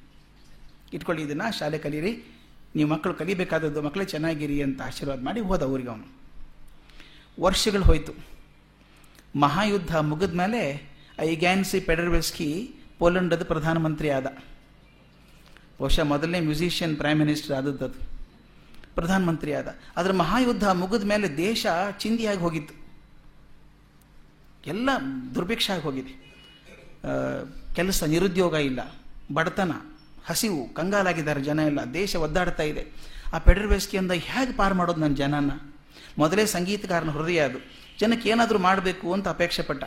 ಇಟ್ಕೊಳ್ಳಿ, 0.93 1.21
ಇದನ್ನು 1.23 1.47
ಶಾಲೆ 1.59 1.77
ಕಲೀರಿ. 1.85 2.11
ನೀವು 2.75 2.89
ಮಕ್ಕಳು 2.89 3.13
ಕಲಿಬೇಕಾದದ್ದು 3.13 3.81
ಮಕ್ಕಳೇ 3.81 4.05
ಚೆನ್ನಾಗಿರಿ 4.05 4.57
ಅಂತ 4.61 4.79
ಆಶೀರ್ವಾದ 4.85 5.19
ಮಾಡಿ 5.27 5.41
ಹೋದ 5.49 5.63
ಊರಿಗೆ 5.73 5.89
ಅವನು. 5.89 6.07
ವರ್ಷಗಳು 7.37 7.83
ಹೋಯಿತು. 7.83 8.13
ಮಹಾಯುದ್ಧ 9.35 9.93
ಮುಗಿದ 10.11 10.35
ಮೇಲೆ 10.41 10.61
ಐಗ್ಯಾನ್ಸಿ 11.19 11.79
ಪೆಡರ್ವೆಸ್ಕಿ 11.79 12.49
ಪೋಲೆಂಡದ 12.99 13.43
ಪ್ರಧಾನಮಂತ್ರಿ 13.43 14.09
ಆದ. 14.17 14.27
ಬಹುಶಃ 15.79 16.05
ಮೊದಲನೇ 16.13 16.39
ಮ್ಯೂಸಿಷಿಯನ್ 16.39 16.95
ಪ್ರೈಮ್ 17.01 17.19
ಮಿನಿಸ್ಟರ್ 17.19 17.53
ಆದದ್ದು 17.57 17.87
ಪ್ರಧಾನಮಂತ್ರಿ 18.95 19.51
ಆದ. 19.53 19.69
ಅದರ 19.97 20.11
ಮಹಾಯುದ್ಧ 20.21 20.65
ಮುಗಿದ 20.81 21.05
ಮೇಲೆ 21.11 21.27
ದೇಶ 21.37 21.65
ಚಿಂದಿಯಾಗಿ 22.03 22.41
ಹೋಗಿತ್ತು. 22.45 22.73
ಎಲ್ಲ 24.65 24.89
ದುರ್ಭಿಕ್ಷ 25.35 25.67
ಆಗಿ 25.73 25.83
ಹೋಗಿದೆ. 25.87 26.13
ಕೆಲಸ 27.75 28.03
ನಿರುದ್ಯೋಗ 28.13 28.53
ಇಲ್ಲ. 28.69 28.81
ಬಡತನ. 29.33 29.73
ಹಸಿವು, 30.29 30.61
ಕಂಗಾಲಾಗಿದ್ದಾರೆ 30.73 31.41
ಜನ 31.41 31.59
ಎಲ್ಲ. 31.59 31.81
ದೇಶ 31.93 32.15
ಒದ್ದಾಡ್ತಾ 32.25 32.63
ಇದೆ. 32.63 32.83
ಆ 33.33 33.37
ಪೆಡರ್ವೆಸ್ಕಿಯಿಂದ 33.37 34.13
ಹೇಗೆ 34.27 34.53
ಪಾರು 34.57 34.75
ಮಾಡೋದು 34.75 35.01
ನನ್ನ 35.01 35.15
ಜನನ? 35.15 35.53
ಮೊದಲೇ 36.17 36.45
ಸಂಗೀತಗಾರನ 36.45 37.09
ಹೃದಯ 37.09 37.39
ಅದು. 37.39 37.59
ಜನಕ್ಕೆ 37.99 38.27
ಏನಾದರೂ 38.29 38.59
ಮಾಡಬೇಕು 38.59 39.07
ಅಂತ 39.13 39.27
ಅಪೇಕ್ಷೆ 39.27 39.63
ಪಟ್ಟ. 39.63 39.83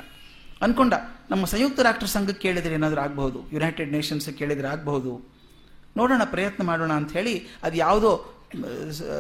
ಅನ್ಕೊಂಡ, 0.62 0.94
ನಮ್ಮ 1.30 1.44
ಸಂಯುಕ್ತ 1.44 1.80
ರಾಷ್ಟ್ರ 1.80 2.06
ಸಂಘಕ್ಕೆ 2.06 2.42
ಕೇಳಿದರೆ 2.42 2.74
ಏನಾದರೂ 2.74 3.00
ಆಗಬಹುದು? 3.00 3.38
ಯುನೈಟೆಡ್ 3.52 3.92
ನೇಷನ್ಸ್ 3.92 4.28
ಕೇಳಿದರೆ 4.38 4.68
ಆಗಬಹುದು? 4.68 5.12
ನೋಡೋಣ, 5.96 6.22
ಪ್ರಯತ್ನ 6.24 6.62
ಮಾಡೋಣ 6.64 6.92
ಅಂತ 6.92 7.12
ಹೇಳಿ 7.12 7.34
ಅದು 7.62 7.76
ಯಾವುದೋ 7.76 8.10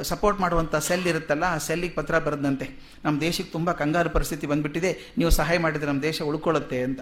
ಸಪೋರ್ಟ್ 0.02 0.38
ಮಾಡುವಂಥ 0.40 0.76
ಸೆಲ್ 0.76 1.06
ಇರುತ್ತಲ್ಲ, 1.06 1.44
ಆ 1.46 1.58
ಸೆಲ್ಲಿಗೆ 1.58 1.94
ಪತ್ರ 1.94 2.18
ಬರೆದಂತೆ. 2.18 2.66
ನಮ್ಮ 3.04 3.16
ದೇಶಕ್ಕೆ 3.20 3.52
ತುಂಬ 3.52 3.72
ಕಂಗಾರು 3.72 4.10
ಪರಿಸ್ಥಿತಿ 4.10 4.46
ಬಂದ್ಬಿಟ್ಟಿದೆ. 4.46 4.92
ನೀವು 5.18 5.30
ಸಹಾಯ 5.30 5.58
ಮಾಡಿದರೆ 5.58 5.86
ನಮ್ಮ 5.86 6.02
ದೇಶ 6.02 6.22
ಉಳ್ಕೊಳ್ಳುತ್ತೆ 6.22 6.78
ಅಂತ. 6.82 7.00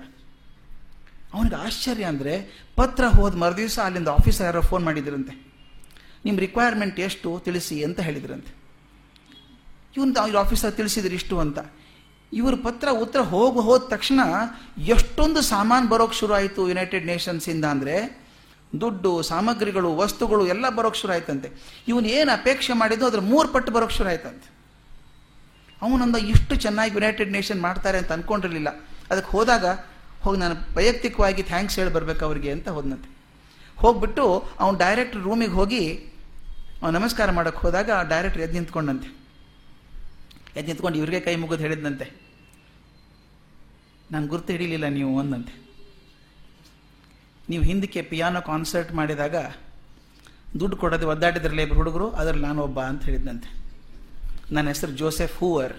ಅವನಿಗೆ 1.34 1.56
ಆಶ್ಚರ್ಯ 1.56 2.04
ಅಂದರೆ 2.04 2.34
ಪತ್ರ 2.76 3.06
ಹೋದ 3.06 3.34
ಮರುದಿವಸ 3.34 3.78
ಅಲ್ಲಿಂದ 3.78 4.08
ಆಫೀಸರ್ 4.08 4.46
ಯಾರೋ 4.46 4.60
ಫೋನ್ 4.60 4.84
ಮಾಡಿದ್ರಂತೆ. 4.84 5.34
ನಿಮ್ಮ 6.24 6.38
ರಿಕ್ವೈರ್ಮೆಂಟ್ 6.38 7.00
ಎಷ್ಟು 7.00 7.42
ತಿಳಿಸಿ 7.44 7.84
ಅಂತ 7.84 8.00
ಹೇಳಿದ್ರಂತೆ. 8.00 8.52
ಇವನು 9.96 10.20
ಅವ್ರ 10.20 10.38
ಆಫೀಸರ್ 10.38 10.72
ತಿಳಿಸಿದ್ರು 10.72 11.14
ಇಷ್ಟು 11.14 11.38
ಅಂತ. 11.38 11.58
ಇವ್ರ 12.32 12.54
ಪತ್ರ 12.54 12.88
ಉತ್ತರ 12.90 13.20
ಹೋಗಿ 13.20 13.58
ಹೋದ 13.58 13.82
ತಕ್ಷಣ 13.88 14.20
ಎಷ್ಟೊಂದು 14.78 15.42
ಸಾಮಾನು 15.42 15.88
ಬರೋಕ್ಕೆ 15.88 16.18
ಶುರು 16.18 16.34
ಆಯಿತು 16.34 16.68
ಯುನೈಟೆಡ್ 16.68 17.06
ನೇಷನ್ಸಿಂದ 17.06 17.64
ಅಂದರೆ, 17.64 17.94
ದುಡ್ಡು, 18.80 19.22
ಸಾಮಗ್ರಿಗಳು, 19.22 19.96
ವಸ್ತುಗಳು 19.96 20.46
ಎಲ್ಲ 20.46 20.68
ಬರೋಕ್ಕೆ 20.68 21.00
ಶುರು 21.00 21.12
ಆಯ್ತಂತೆ. 21.12 21.50
ಇವನು 21.88 22.06
ಏನು 22.06 22.30
ಅಪೇಕ್ಷೆ 22.32 22.72
ಮಾಡಿದ್ದು 22.72 23.06
ಅದ್ರ 23.06 23.20
ಮೂರು 23.20 23.48
ಪಟ್ಟು 23.48 23.72
ಬರೋಕ್ಕೆ 23.72 23.96
ಶುರು 23.96 24.08
ಆಯ್ತಂತೆ. 24.08 24.48
ಅವನಂದ 25.82 26.16
ಇಷ್ಟು 26.16 26.54
ಚೆನ್ನಾಗಿ 26.56 26.94
ಯುನೈಟೆಡ್ 26.94 27.32
ನೇಷನ್ 27.32 27.60
ಮಾಡ್ತಾರೆ 27.60 27.98
ಅಂತ 27.98 28.12
ಅನ್ಕೊಂಡಿರಲಿಲ್ಲ. 28.12 28.68
ಅದಕ್ಕೆ 29.10 29.30
ಹೋದಾಗ 29.30 29.64
ಹೋಗಿ 30.28 30.40
ನಾನು 30.44 30.56
ವೈಯಕ್ತಿಕವಾಗಿ 30.76 31.42
ಥ್ಯಾಂಕ್ಸ್ 31.50 31.76
ಹೇಳಿ 31.78 31.92
ಬರ್ಬೇಕು 31.96 32.22
ಅವ್ರಿಗೆ 32.28 32.50
ಅಂತ 32.56 32.68
ಹೋದ್ನಂತೆ. 32.76 33.08
ಹೋಗ್ಬಿಟ್ಟು 33.82 34.24
ಅವ್ನು 34.62 34.78
ಡೈರೆಕ್ಟ್ 34.78 35.16
ರೂಮಿಗೆ 35.26 35.54
ಹೋಗಿ 35.60 35.82
ಅವ್ನು 36.82 36.94
ನಮಸ್ಕಾರ 36.98 37.30
ಮಾಡೋಕ್ಕೆ 37.30 37.60
ಹೋದಾಗ 37.66 37.90
ಡೈರೆಕ್ಟ್ 38.08 38.40
ಎದ್ದು 38.44 38.56
ನಿಂತ್ಕೊಂಡಂತೆ. 38.58 39.08
ಎದ್ದು 40.56 40.68
ನಿಂತ್ಕೊಂಡು 40.70 40.98
ಇವ್ರಿಗೆ 40.98 41.20
ಕೈ 41.20 41.36
ಮುಗಿದು 41.36 41.62
ಹೇಳಿದ್ನಂತೆ. 41.62 42.06
ನಾನು 44.12 44.26
ಗುರ್ತು 44.26 44.52
ಹಿಡಿಲಿಲ್ಲ 44.52 44.86
ನೀವು 44.98 45.18
ಅಂದಂತೆ 45.20 45.54
ನೀವು 47.50 47.62
ಹಿಂದಕ್ಕೆ 47.62 48.00
ಪಿಯಾನೋ 48.02 48.40
ಕಾನ್ಸರ್ಟ್ 48.40 48.92
ಮಾಡಿದಾಗ 48.92 49.36
ದುಡ್ಡು 50.60 50.76
ಕೊಡೋದು 50.76 51.06
ಒದ್ದಾಡಿದ್ರಲ್ಲ 51.08 51.60
ಇಬ್ಬರು 51.60 51.78
ಹುಡುಗರು, 51.78 52.06
ಅದರಲ್ಲಿ 52.10 52.44
ನಾನು 52.46 52.60
ಒಬ್ಬ 52.62 52.78
ಅಂತ 52.80 53.02
ಹೇಳಿದ್ನಂತೆ. 53.04 53.48
ನನ್ನ 54.54 54.66
ಹೆಸರು 54.68 54.92
ಜೋಸೆಫ್ 54.92 55.36
ಹೂವರ್. 55.38 55.74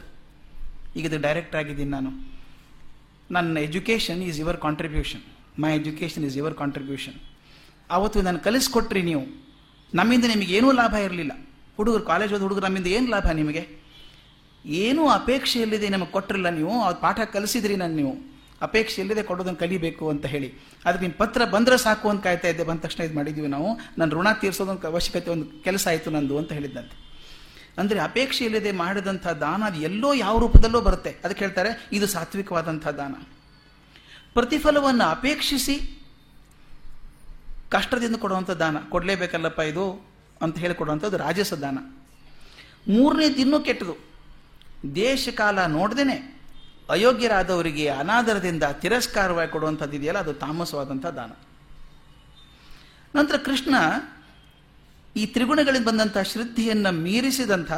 ಈಗ 0.95 1.06
ಇದು 1.06 1.18
ಡೈರೆಕ್ಟ್ 1.22 1.56
ಆಗಿದ್ದೀನಿ 1.56 1.90
ನಾನು. 1.90 2.12
ನನ್ನ 3.31 3.58
education 3.58 4.24
is 4.24 4.40
your 4.40 4.58
contribution 4.58 5.22
my 5.62 5.76
education 5.76 6.26
is 6.26 6.38
your 6.38 6.54
contribution 6.54 7.14
ಆವತ್ತು 7.92 8.22
ನಾನು 8.22 8.40
ಕಲಿಸ್ಕೊಟ್ರಿ 8.40 9.02
ನೀವು. 9.02 9.24
ನಮ್ಮಿಂದ 9.94 10.26
ನಿಮಗೆ 10.26 10.54
ಏನೂ 10.54 10.72
ಲಾಭ 10.72 10.94
ಇರಲಿಲ್ಲ. 10.94 11.31
ಹುಡುಗರು 11.78 12.04
ಕಾಲೇಜ್ 12.04 12.31
ಹೋದ 12.31 12.42
ಹುಡುಗರು 12.42 12.64
ನಮ್ಮಿಂದ 12.64 12.88
ಏನು 12.88 13.08
ಲಾಭ 13.10 13.31
ನಿಮಗೆ? 13.31 13.68
ಏನೂ 14.66 15.08
ಅಪೇಕ್ಷೆ 15.08 15.62
ಇಲ್ಲದೆ 15.62 15.90
ನಮಗೆ 15.90 16.12
ಕೊಟ್ಟಿರಲ್ಲ 16.12 16.50
ನೀವು. 16.50 16.81
ಅವ್ರ 16.81 16.96
ಪಾಠ 16.96 17.20
ಕಲಿಸಿದ್ರಿ 17.20 17.76
ನಾನು 17.76 17.96
ನೀವು. 17.96 18.16
ಅಪೇಕ್ಷೆ 18.62 19.02
ಇಲ್ಲದೆ 19.02 19.24
ಕೊಡೋದನ್ನು 19.24 19.60
ಕಲಿಬೇಕು 19.60 20.10
ಅಂತ 20.10 20.26
ಹೇಳಿ. 20.26 20.54
ಅದಕ್ಕೆ 20.86 21.02
ನಿಮ್ಮ 21.02 21.26
ಪತ್ರ 21.26 21.46
ಬಂದರೆ 21.46 21.78
ಸಾಕು 21.78 22.10
ಅಂತ 22.10 22.24
ಕಾಯ್ತಾ 22.24 22.48
ಇದ್ದೆ. 22.48 22.64
ಬಂದ 22.64 22.80
ತಕ್ಷಣ 22.80 23.04
ಇದು 23.04 23.16
ಮಾಡಿದ್ದೀವಿ 23.16 23.48
ನಾವು. 23.48 23.80
ನನ್ನ 23.98 24.12
ಋಣ 24.12 24.31
ತೀರಿಸೋದೊಂದು 24.31 24.88
ಅವಶ್ಯಕತೆ, 24.88 25.31
ಒಂದು 25.31 25.64
ಕೆಲಸ 25.64 25.88
ಆಯಿತು 25.88 26.10
ನಂದು 26.10 26.38
ಅಂತ 26.38 26.52
ಹೇಳಿದ್ದಂತೆ 26.52 27.08
ಅಂದರೆ 27.80 28.00
ಅಪೇಕ್ಷೆ 28.00 28.46
ಇಲ್ಲದೆ 28.46 28.72
ಮಾಡಿದಂಥ 28.72 29.28
ದಾನ 29.28 29.64
ಅದು 29.66 29.80
ಎಲ್ಲೋ 29.80 30.14
ಯಾವ 30.14 30.40
ರೂಪದಲ್ಲೋ 30.40 30.81
ಬರುತ್ತೆ. 30.81 31.18
ಅದಕ್ಕೆ 31.24 31.46
ಹೇಳ್ತಾರೆ, 31.46 31.90
ಇದು 31.92 32.08
ಸಾತ್ವಿಕವಾದಂಥ 32.08 32.88
ದಾನ. 32.88 33.14
ಪ್ರತಿಫಲವನ್ನು 34.34 35.04
ಅಪೇಕ್ಷಿಸಿ 35.04 35.76
ಕಷ್ಟದಿಂದ 37.70 38.16
ಕೊಡುವಂಥ 38.16 38.50
ದಾನ. 38.50 38.78
ಕೊಡಲೇಬೇಕಲ್ಲಪ್ಪ 38.90 39.60
ಇದು 39.60 40.06
ಅಂತ 40.42 40.58
ಹೇಳಿಕೊಡುವಂಥದ್ದು 40.58 41.18
ರಾಜಸ 41.18 41.54
ದಾನ. 41.54 41.78
ಮೂರನೇದು 42.88 43.36
ಇನ್ನೂ 43.36 43.60
ಕೆಟ್ಟದು. 43.60 43.96
ದೇಶ 44.96 45.30
ಕಾಲ 45.30 45.66
ನೋಡ್ದೇನೆ 45.66 46.40
ಅಯೋಗ್ಯರಾದವರಿಗೆ 46.90 47.88
ಅನಾದರದಿಂದ 47.88 48.64
ತಿರಸ್ಕಾರವಾಗಿ 48.64 49.52
ಕೊಡುವಂಥದ್ದು 49.52 49.98
ಇದೆಯಲ್ಲ 49.98 50.19
ಅದು 50.19 50.33
ತಾಮಸವಾದಂಥ 50.33 51.06
ದಾನ. 51.06 51.31
ನಂತರ 53.16 53.38
ಕೃಷ್ಣ 53.38 53.76
ಈ 55.19 55.26
ತ್ರಿಗುಣಗಳಿಂದ 55.26 55.88
ಬಂದಂಥ 55.88 56.18
ಶ್ರದ್ಧೆಯನ್ನು 56.18 56.92
ಮೀರಿಸಿದಂಥ 56.92 57.71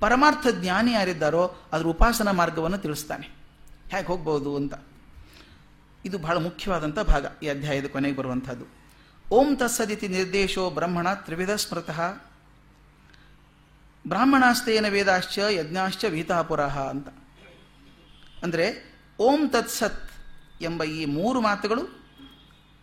ಪರಮಾರ್ಥ 0.00 0.46
ಜ್ಞಾನಿ 0.50 0.92
ಯಾರಿದ್ದಾರೋ 0.92 1.56
ಅದರ 1.72 1.84
ಉಪಾಸನಾ 1.84 2.32
ಮಾರ್ಗವನ್ನು 2.32 2.78
ತಿಳಿಸ್ತಾನೆ. 2.78 3.36
ಹೇಗೆ 3.88 4.06
ಹೋಗ್ಬೋದು 4.06 4.56
ಅಂತ. 4.56 4.74
ಇದು 6.04 6.18
ಬಹಳ 6.18 6.36
ಮುಖ್ಯವಾದಂಥ 6.36 6.98
ಭಾಗ 6.98 7.26
ಈ 7.42 7.48
ಅಧ್ಯಾಯದ 7.48 7.86
ಕೊನೆಗೆ 7.86 8.16
ಬರುವಂಥದ್ದು 8.16 8.64
ಓಂ 9.30 9.56
ತತ್ಸದಿತಿ 9.56 10.08
ನಿರ್ದೇಶೋ 10.08 10.70
ಬ್ರಹ್ಮಣ 10.70 11.12
ತ್ರಿವಿಧ 11.12 11.50
ಸ್ಮೃತಃ. 11.50 12.00
ಬ್ರಾಹ್ಮಣಾಸ್ತೇನ 14.08 14.86
ವೇದಾಶ್ಚ 14.88 15.38
ಯಜ್ಞಾಶ್ಚ 15.38 16.04
ವೀತಾಪುರಃ 16.04 16.88
ಅಂತ. 16.88 17.08
ಅಂದರೆ 18.42 18.94
ಓಂ 19.18 19.48
ತತ್ಸತ್ 19.48 20.10
ಎಂಬ 20.62 20.84
ಈ 20.84 21.04
ಮೂರು 21.04 21.40
ಮಾತುಗಳು 21.40 22.04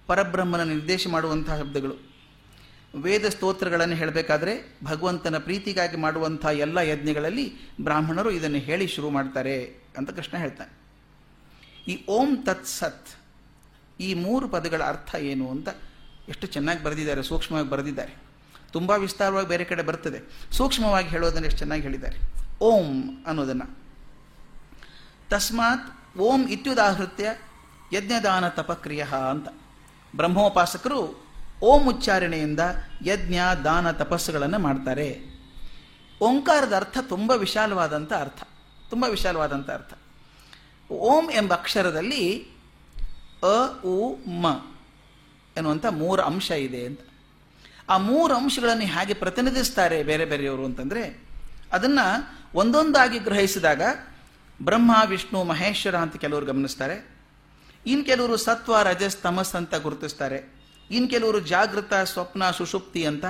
ಪರಬ್ರಹ್ಮನ 0.07 0.63
ನಿರ್ದೇಶ 0.63 1.07
ಮಾಡುವಂತಹ 1.07 1.57
ಶಬ್ದಗಳು. 1.57 2.06
ವೇದ 2.95 3.25
ಸ್ತೋತ್ರಗಳನ್ನು 3.27 3.95
ಹೇಳಬೇಕಾದ್ರೆ 3.95 4.77
ಭಗವಂತನ 4.83 5.37
ಪ್ರೀತಿಗಾಗಿ 5.37 5.97
ಮಾಡುವಂಥ 5.97 6.45
ಎಲ್ಲ 6.45 6.77
ಯಜ್ಞಗಳಲ್ಲಿ 6.77 7.53
ಬ್ರಾಹ್ಮಣರು 7.81 8.31
ಇದನ್ನು 8.31 8.57
ಹೇಳಿ 8.57 8.87
ಶುರು 8.87 9.09
ಮಾಡ್ತಾರೆ 9.09 9.65
ಅಂತ 9.97 10.09
ಕೃಷ್ಣ 10.09 10.37
ಹೇಳ್ತಾನೆ. 10.37 10.71
ಈ 11.91 12.05
ಓಂ 12.09 12.43
ತತ್ 12.43 12.65
ಸತ್, 12.65 13.07
ಈ 13.99 14.13
ಮೂರು 14.13 14.47
ಪದಗಳ 14.47 14.83
ಅರ್ಥ 14.83 15.15
ಏನು 15.15 15.51
ಅಂತ 15.51 15.69
ಎಷ್ಟು 16.29 16.47
ಚೆನ್ನಾಗಿ 16.47 16.83
ಬರೆದಿದ್ದಾರೆ, 16.83 17.23
ಸೂಕ್ಷ್ಮವಾಗಿ 17.23 17.69
ಬರೆದಿದ್ದಾರೆ. 17.69 18.15
ತುಂಬ 18.71 18.91
ವಿಸ್ತಾರವಾಗಿ 18.91 19.47
ಬೇರೆ 19.47 19.63
ಕಡೆ 19.63 19.83
ಬರ್ತದೆ. 19.83 20.19
ಸೂಕ್ಷ್ಮವಾಗಿ 20.51 21.07
ಹೇಳೋದನ್ನು 21.07 21.45
ಎಷ್ಟು 21.45 21.57
ಚೆನ್ನಾಗಿ 21.57 21.81
ಹೇಳಿದ್ದಾರೆ. 21.81 22.17
ಓಂ 22.61 23.23
ಅನ್ನೋದನ್ನು. 23.27 23.77
ತಸ್ಮಾತ್ 25.29 26.17
ಓಂ 26.17 26.47
ಇತ್ಯುದಾಹೃತ್ಯ 26.47 27.29
ಯಜ್ಞದಾನ 27.93 28.47
ತಪಕ್ರಿಯ 28.47 29.05
ಅಂತ. 29.31 29.47
ಬ್ರಹ್ಮೋಪಾಸಕರು 30.15 31.26
ಓಂ 31.61 31.89
ಉಚ್ಚಾರಣೆಯಿಂದ 31.89 32.59
ಯಜ್ಞ, 33.05 33.35
ದಾನ, 33.63 33.91
ತಪಸ್ಸುಗಳನ್ನು 33.91 34.59
ಮಾಡ್ತಾರೆ. 34.59 35.37
ಓಂಕಾರದ 36.21 36.75
ಅರ್ಥ 36.75 36.97
ತುಂಬ 37.01 37.31
ವಿಶಾಲವಾದಂಥ 37.31 38.13
ಅರ್ಥ. 38.13 38.43
ತುಂಬ 38.89 39.05
ವಿಶಾಲವಾದಂಥ 39.09 39.69
ಅರ್ಥ. 39.69 39.93
ಓಂ 40.91 41.29
ಎಂಬ 41.31 41.53
ಅಕ್ಷರದಲ್ಲಿ 41.53 42.47
ಅ, 43.43 43.81
ಉ, 43.83 44.15
ಮ 44.27 44.45
ಎನ್ನುವಂಥ 45.57 45.85
ಮೂರು 45.85 46.21
ಅಂಶ 46.21 46.51
ಇದೆ 46.51 46.85
ಅಂತ. 46.85 46.99
ಆ 47.89 47.97
ಮೂರು 47.97 48.35
ಅಂಶಗಳನ್ನು 48.35 48.85
ಹೇಗೆ 48.85 49.13
ಪ್ರತಿನಿಧಿಸ್ತಾರೆ 49.13 50.03
ಬೇರೆ 50.03 50.25
ಬೇರೆಯವರು 50.25 50.65
ಅಂತಂದರೆ, 50.65 51.29
ಅದನ್ನು 51.71 52.37
ಒಂದೊಂದಾಗಿ 52.53 53.19
ಗ್ರಹಿಸಿದಾಗ 53.19 53.81
ಬ್ರಹ್ಮ, 54.61 54.91
ವಿಷ್ಣು, 55.05 55.43
ಮಹೇಶ್ವರ 55.43 55.95
ಅಂತ 55.95 56.15
ಕೆಲವರು 56.15 56.45
ಗಮನಿಸ್ತಾರೆ. 56.45 57.17
ಇನ್ನು 57.85 58.05
ಕೆಲವರು 58.05 58.37
ಸತ್ವ, 58.37 58.81
ರಜಸ್, 58.81 59.17
ತಮಸ್ 59.17 59.55
ಅಂತ 59.55 59.75
ಗುರುತಿಸ್ತಾರೆ. 59.75 60.56
ಇನ್ನು 60.91 61.09
ಕೆಲವರು 61.09 61.39
ಜಾಗೃತ, 61.39 61.93
ಸ್ವಪ್ನ, 61.93 62.51
ಸುಷುಪ್ತಿ 62.51 63.05
ಅಂತ 63.05 63.25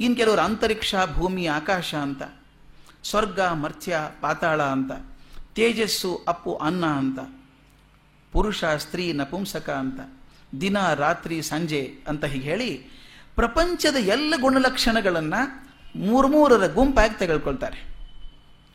ಇನ್ನು 0.00 0.16
ಕೆಲವರು 0.16 0.40
ಅಂತರಿಕ್ಷ, 0.40 0.94
ಭೂಮಿ, 1.14 1.46
ಆಕಾಶ 1.46 1.94
ಅಂತ, 1.94 2.22
ಸ್ವರ್ಗ, 3.04 3.40
ಮರ್ತ್ಯ, 3.40 3.98
ಪಾತಾಳ 4.20 4.62
ಅಂತ, 4.62 4.92
ತೇಜಸ್ಸು, 5.54 6.24
ಅಪ್ಪು, 6.28 6.54
ಅನ್ನ 6.54 6.86
ಅಂತ, 6.86 7.18
ಪುರುಷ, 8.32 8.64
ಸ್ತ್ರೀ, 8.64 9.12
ನಪುಂಸಕ 9.12 9.70
ಅಂತ, 9.70 10.00
ದಿನ, 10.60 10.94
ರಾತ್ರಿ, 10.94 11.42
ಸಂಜೆ 11.42 11.90
ಅಂತ 12.08 12.24
ಹೀಗೆ 12.24 12.44
ಹೇಳಿ 12.44 13.02
ಪ್ರಪಂಚದ 13.34 13.96
ಎಲ್ಲ 13.98 14.34
ಗುಣಲಕ್ಷಣಗಳನ್ನು 14.40 15.72
ಮೂರರ 15.96 16.66
ಗುಂಪಾಗಿ 16.66 17.18
ತೆಗೆದುಕೊಳ್ತಾರೆ. 17.18 17.92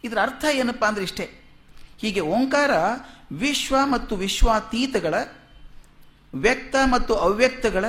ಇದರ 0.04 0.18
ಅರ್ಥ 0.22 0.46
ಏನಪ್ಪಾ 0.54 0.88
ಅಂದ್ರೆ 0.88 1.04
ಇಷ್ಟೇ. 1.04 1.30
ಹೀಗೆ 1.98 2.20
ಓಂಕಾರ 2.20 2.72
ವಿಶ್ವ 3.32 3.76
ಮತ್ತು 3.84 4.16
ವಿಶ್ವಾತೀತಗಳ 4.16 5.14
ವ್ಯಕ್ತ 6.41 6.75
ಮತ್ತು 6.86 7.13
ಅವ್ಯಕ್ತಗಳ 7.15 7.86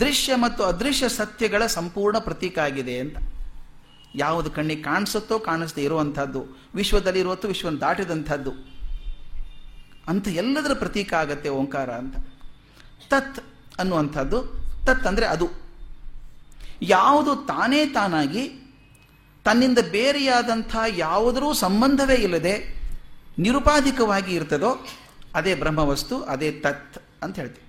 ದೃಶ್ಯ 0.00 0.36
ಮತ್ತು 0.36 0.62
ಅದೃಶ್ಯ 0.64 1.08
ಸತ್ಯಗಳ 1.08 1.62
ಸಂಪೂರ್ಣ 1.66 2.18
ಪ್ರತೀಕ 2.18 2.58
ಆಗಿದೆ 2.58 2.98
ಅಂತ. 2.98 3.16
ಯಾವುದು 4.14 4.50
ಕಣ್ಣಿಗೆ 4.50 4.82
ಕಾಣಿಸುತ್ತೋ 4.82 5.38
ಕಾಣಿಸದೇ 5.38 5.82
ಇರುವಂಥದ್ದು, 5.82 6.40
ವಿಶ್ವದಲ್ಲಿ 6.74 7.20
ಇರುವತ್ತು 7.20 7.48
ವಿಶ್ವನ 7.48 7.78
ದಾಟಿದಂಥದ್ದು, 7.80 8.52
ಅಂತ 10.08 10.28
ಎಲ್ಲದರ 10.28 10.72
ಪ್ರತೀಕ 10.72 11.10
ಆಗತ್ತೆ 11.14 11.48
ಓಂಕಾರ 11.48 11.90
ಅಂತ. 11.90 12.16
ತತ್ 13.10 13.38
ಅನ್ನುವಂಥದ್ದು, 13.78 14.38
ತತ್ 14.86 15.06
ಅಂದರೆ 15.06 15.26
ಅದು. 15.26 15.48
ಯಾವುದು 16.82 17.34
ತಾನೇ 17.36 17.86
ತಾನಾಗಿ, 17.86 18.44
ತನ್ನಿಂದ 19.44 19.78
ಬೇರೆಯಾದಂಥ 19.90 20.76
ಯಾವುದರೂ 20.96 21.52
ಸಂಬಂಧವೇ 21.54 22.14
ಇಲ್ಲದೆ 22.14 22.54
ನಿರುಪಾಧಿಕವಾಗಿ 23.38 24.32
ಇರ್ತದೋ, 24.34 24.72
ಅದೇ 25.34 25.54
ಬ್ರಹ್ಮವಸ್ತು, 25.54 26.16
ಅದೇ 26.24 26.50
ತತ್. 26.50 26.98
ಅಂತ 27.22 27.36
ಹೇಳ್ತೀವಿ. 27.38 27.66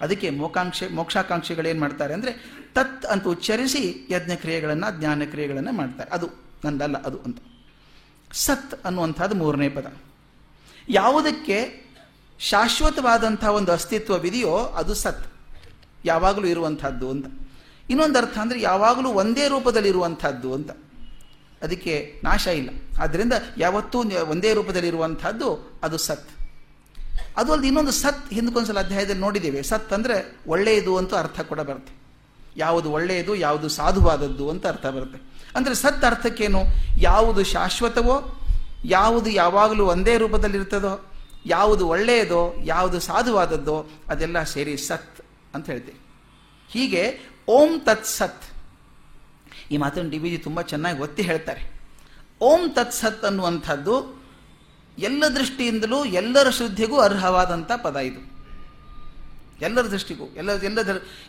ಅದಕ್ಕೆ 0.00 0.30
ಮೋಕಾಂಕ್ಷೆ, 0.30 0.88
ಮೋಕ್ಷಾಕಾಂಕ್ಷೆಗಳೇನು 0.88 1.80
ಮಾಡ್ತಾರೆ 1.80 2.14
ಅಂದರೆ 2.14 2.32
ತತ್ 2.74 3.06
ಅಂತ 3.06 3.28
ಉಚ್ಚರಿಸಿ 3.28 4.08
ಯಜ್ಞ 4.10 4.34
ಕ್ರಿಯೆಗಳನ್ನು, 4.34 4.98
ಜ್ಞಾನ 4.98 5.22
ಕ್ರಿಯೆಗಳನ್ನು 5.24 5.72
ಮಾಡ್ತಾರೆ. 5.72 6.10
ಅದು 6.10 6.30
ನಂದಲ್ಲ, 6.64 7.02
ಅದು 7.02 7.18
ಅಂತ. 7.18 7.38
ಸತ್ 8.32 8.86
ಅನ್ನುವಂಥದ್ದು 8.86 9.34
ಮೂರನೇ 9.34 9.68
ಪದ. 9.68 9.96
ಯಾವುದಕ್ಕೆ 10.88 11.82
ಶಾಶ್ವತವಾದಂಥ 12.38 13.44
ಒಂದು 13.44 13.72
ಅಸ್ತಿತ್ವವಿದೆಯೋ 13.72 14.56
ಅದು 14.56 14.94
ಸತ್. 14.94 15.26
ಯಾವಾಗಲೂ 16.04 16.46
ಇರುವಂಥದ್ದು 16.46 17.10
ಅಂತ. 17.10 17.26
ಇನ್ನೊಂದು 17.90 18.18
ಅರ್ಥ 18.18 18.38
ಅಂದರೆ 18.38 18.60
ಯಾವಾಗಲೂ 18.60 19.08
ಒಂದೇ 19.08 19.48
ರೂಪದಲ್ಲಿರುವಂಥದ್ದು 19.48 20.54
ಅಂತ. 20.54 20.70
ಅದಕ್ಕೆ 21.62 22.20
ನಾಶ 22.24 22.46
ಇಲ್ಲ. 22.46 22.70
ಆದ್ದರಿಂದ 23.00 23.32
ಯಾವತ್ತೂ 23.58 24.10
ಒಂದೇ 24.10 24.54
ರೂಪದಲ್ಲಿರುವಂಥದ್ದು 24.54 25.80
ಅದು 25.82 25.98
ಸತ್. 25.98 26.30
ಅದು 27.36 27.52
ಅಲ್ಲದೆ 27.52 27.66
ಇನ್ನೊಂದು 27.66 27.90
ಸತ್ 27.90 28.32
ಹಿಂದಕ್ಕೊಂದ್ಸಲ 28.32 28.78
ಅಧ್ಯಾಯದಲ್ಲಿ 28.78 29.20
ನೋಡಿದ್ದೇವೆ. 29.20 29.62
ಸತ್ 29.62 29.92
ಅಂದರೆ 29.92 30.36
ಒಳ್ಳೆಯದು 30.46 30.96
ಅಂತ 30.96 31.14
ಅರ್ಥ 31.14 31.40
ಕೂಡ 31.40 31.60
ಬರುತ್ತೆ. 31.60 31.92
ಯಾವುದು 32.56 32.92
ಒಳ್ಳೆಯದು, 32.92 33.34
ಯಾವುದು 33.34 33.68
ಸಾಧುವಾದದ್ದು 33.68 34.50
ಅಂತ 34.50 34.66
ಅರ್ಥ 34.66 34.86
ಬರುತ್ತೆ. 34.86 35.18
ಅಂದರೆ 35.56 35.74
ಸತ್ 35.74 36.04
ಅರ್ಥಕ್ಕೇನು? 36.04 36.62
ಯಾವುದು 36.98 37.44
ಶಾಶ್ವತವೋ, 37.44 38.40
ಯಾವುದು 38.84 39.30
ಯಾವಾಗಲೂ 39.30 39.86
ಒಂದೇ 39.86 40.18
ರೂಪದಲ್ಲಿರ್ತದೋ, 40.18 41.10
ಯಾವುದು 41.46 41.88
ಒಳ್ಳೆಯದೋ, 41.88 42.54
ಯಾವುದು 42.64 43.00
ಸಾಧುವಾದದ್ದೋ, 43.00 43.90
ಅದೆಲ್ಲ 44.08 44.42
ಸೇರಿ 44.42 44.76
ಸತ್ 44.76 45.20
ಅಂತ 45.54 45.70
ಹೇಳ್ತೀವಿ. 45.70 46.00
ಹೀಗೆ 46.68 47.20
ಓಂ 47.48 47.80
ತತ್ 47.80 48.06
ಸತ್. 48.06 48.44
ಈ 49.70 49.76
ಮಾತನ್ನು 49.76 50.10
ಡಿ 50.10 50.18
ವಿ 50.18 50.30
ಜಿ 50.30 50.38
ತುಂಬ 50.38 50.60
ಚೆನ್ನಾಗಿ 50.62 51.00
ಒತ್ತಿ 51.00 51.22
ಹೇಳ್ತಾರೆ. 51.22 51.72
ಓಂ 52.40 52.70
ತತ್ 52.70 52.92
ಸತ್ 52.92 53.24
ಅನ್ನುವಂಥದ್ದು 53.24 54.21
ಎಲ್ಲ 54.98 55.24
ದೃಷ್ಟಿಯಿಂದಲೂ 55.26 56.04
ಎಲ್ಲರ 56.04 56.50
ಶುದ್ಧಿಗೂ 56.50 57.00
ಅರ್ಹವಾದಂಥ 57.00 57.72
ಪದ 57.82 57.96
ಇದು. 57.96 58.32
ಎಲ್ಲರ 59.60 59.86
ದೃಷ್ಟಿಗೂ, 59.86 60.24
ಎಲ್ಲ 60.24 60.52
ಎಲ್ಲ 60.52 60.78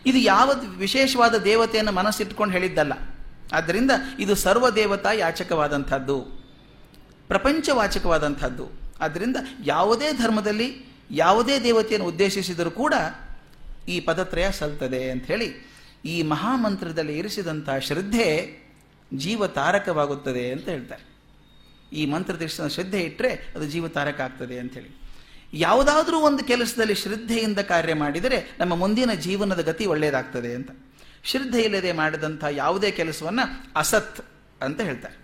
ಇದು 0.06 0.18
ಯಾವ 0.18 0.50
ವಿಶೇಷವಾದ 0.66 1.34
ದೇವತೆಯನ್ನು 1.34 1.92
ಮನಸ್ಸಿಟ್ಕೊಂಡು 1.92 2.52
ಹೇಳಿದ್ದಲ್ಲ. 2.52 2.92
ಆದ್ದರಿಂದ 3.52 3.90
ಇದು 4.18 4.34
ಸರ್ವ 4.34 4.70
ದೇವತಾ 4.70 5.12
ಯಾಚಕವಾದಂಥದ್ದು, 5.12 6.20
ಪ್ರಪಂಚವಾಚಕವಾದಂಥದ್ದು. 7.28 8.70
ಆದ್ದರಿಂದ 9.00 9.36
ಯಾವುದೇ 9.64 10.12
ಧರ್ಮದಲ್ಲಿ 10.12 10.84
ಯಾವುದೇ 11.10 11.58
ದೇವತೆಯನ್ನು 11.58 12.08
ಉದ್ದೇಶಿಸಿದರೂ 12.08 12.70
ಕೂಡ 12.70 12.94
ಈ 13.88 14.00
ಪದತ್ರಯ 14.00 14.50
ಸಲ್ತದೆ 14.50 15.10
ಅಂಥೇಳಿ 15.10 15.74
ಈ 16.04 16.22
ಮಹಾಮಂತ್ರದಲ್ಲಿ 16.22 17.18
ಇರಿಸಿದಂಥ 17.18 17.70
ಶ್ರದ್ಧೆ 17.80 18.64
ಜೀವ 19.14 19.46
ತಾರಕವಾಗುತ್ತದೆ 19.46 20.52
ಅಂತ 20.52 20.68
ಹೇಳ್ತಾರೆ. 20.68 21.13
ಈ 21.94 22.06
ಮಂತ್ರ 22.06 22.38
ದೇಶದ 22.38 22.66
ಶ್ರದ್ಧೆ 22.66 23.00
ಇಟ್ಟರೆ 23.00 23.32
ಅದು 23.54 23.66
ಜೀವ 23.66 23.88
ತಾರಕ 23.88 24.20
ಆಗ್ತದೆ 24.20 24.58
ಅಂಥೇಳಿ. 24.58 24.90
ಯಾವುದಾದ್ರೂ 25.52 26.18
ಒಂದು 26.18 26.44
ಕೆಲಸದಲ್ಲಿ 26.44 26.94
ಶ್ರದ್ಧೆಯಿಂದ 26.94 27.58
ಕಾರ್ಯ 27.58 27.94
ಮಾಡಿದರೆ 27.94 28.56
ನಮ್ಮ 28.58 28.74
ಮುಂದಿನ 28.74 29.12
ಜೀವನದ 29.12 29.62
ಗತಿ 29.62 29.86
ಒಳ್ಳೆಯದಾಗ್ತದೆ 29.86 30.54
ಅಂತ. 30.54 30.70
ಶ್ರದ್ಧೆ 31.24 31.62
ಇಲ್ಲದೆ 31.62 31.92
ಮಾಡಿದಂಥ 31.92 32.44
ಯಾವುದೇ 32.50 32.90
ಕೆಲಸವನ್ನು 32.90 33.72
ಅಸತ್ 33.76 34.20
ಅಂತ 34.62 34.80
ಹೇಳ್ತಾರೆ. 34.80 35.16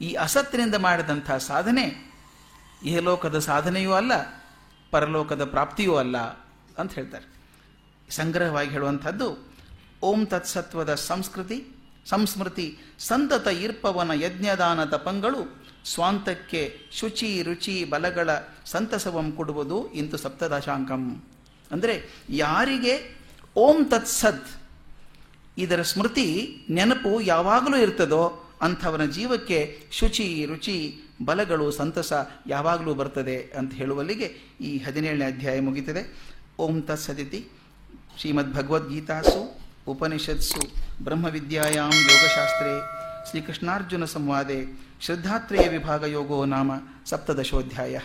ಈ 0.00 0.12
ಅಸತ್ತಿನಿಂದ 0.12 0.74
ಮಾಡಿದಂಥ 0.74 1.30
ಸಾಧನೆ 1.30 2.12
ಇಹಲೋಕದ 2.84 3.38
ಸಾಧನೆಯೂ 3.38 3.92
ಅಲ್ಲ, 3.92 4.12
ಪರಲೋಕದ 4.90 5.44
ಪ್ರಾಪ್ತಿಯೂ 5.44 5.96
ಅಲ್ಲ 5.96 6.18
ಅಂತ 6.78 6.92
ಹೇಳ್ತಾರೆ. 6.92 7.26
ಸಂಗ್ರಹವಾಗಿ 8.10 8.70
ಹೇಳುವಂಥದ್ದು, 8.70 9.52
ಓಂ 10.02 10.26
ತತ್ಸತ್ವದ 10.26 10.94
ಸಂಸ್ಕೃತಿ 10.94 11.77
ಸಂಸ್ಮೃತಿ 12.08 12.78
ಸಂತತ 12.98 13.46
ಇರ್ಪವನ 13.46 14.10
ಯಜ್ಞದಾನ 14.22 14.84
ತಪಂಗಳು 14.84 15.64
ಸ್ವಾಂತಕ್ಕೆ 15.84 16.78
ಶುಚಿ 16.92 17.42
ರುಚಿ 17.42 17.84
ಬಲಗಳ 17.84 18.30
ಸಂತಸವಂ 18.64 19.32
ಕೊಡುವುದು 19.32 19.92
ಇಂತು 19.92 20.16
ಸಪ್ತದಶಾಂಕಂ. 20.16 21.22
ಅಂದರೆ 21.70 22.24
ಯಾರಿಗೆ 22.30 23.18
ಓಂ 23.56 23.84
ತತ್ಸದ್ 23.84 24.46
ಇದರ 25.58 25.82
ಸ್ಮೃತಿ 25.82 26.56
ನೆನಪು 26.70 27.20
ಯಾವಾಗಲೂ 27.20 27.76
ಇರ್ತದೋ 27.76 28.44
ಅಂಥವನ 28.62 29.04
ಜೀವಕ್ಕೆ 29.04 29.80
ಶುಚಿ 29.92 30.44
ರುಚಿ 30.44 30.96
ಬಲಗಳು 31.24 31.70
ಸಂತಸ 31.70 32.12
ಯಾವಾಗಲೂ 32.46 32.94
ಬರ್ತದೆ 32.94 33.54
ಅಂತ 33.58 33.74
ಹೇಳುವಲ್ಲಿಗೆ 33.74 34.34
ಈ 34.60 34.78
ಹದಿನೇಳನೇ 34.78 35.24
ಅಧ್ಯಾಯ 35.24 35.60
ಮುಗಿತದೆ. 35.60 36.18
ಓಂ 36.58 36.82
ತತ್ಸದಿತಿ 36.82 37.48
ಶ್ರೀಮದ್ 38.20 38.54
ಭಗವದ್ಗೀತಾಸು 38.54 39.57
ಉಪನಿಷತ್ಸು 39.88 40.62
ಬ್ರಹ್ಮವಿದ್ಯಾಯಾಂ 41.04 41.94
ಯೋಗಶಾಸ್ತ್ರೇ 42.10 42.74
ಶ್ರೀಕೃಷ್ಣಾರ್ಜುನ 43.30 44.04
ಸಂವಾದೆ 44.04 44.58
ಶ್ರದ್ಧಾತ್ರೇಯ 45.00 45.68
ವಿಭಾಗ 45.68 46.04
ಯೋಗೋ 46.04 46.44
ನಾಮ 46.44 46.70
ಸಪ್ತದಶೋಧ್ಯಾಯ. 47.06 47.98